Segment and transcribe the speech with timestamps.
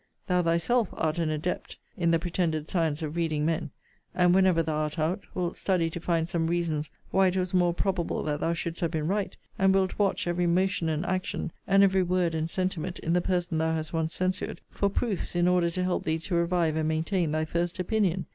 [0.25, 3.69] Thou thyself art an adept in the pretended science of reading men;
[4.15, 7.71] and, whenever thou art out, wilt study to find some reasons why it was more
[7.71, 11.83] probable that thou shouldst have been right; and wilt watch every motion and action, and
[11.83, 15.69] every word and sentiment, in the person thou hast once censured, for proofs, in order
[15.69, 18.25] to help thee to revive and maintain thy first opinion.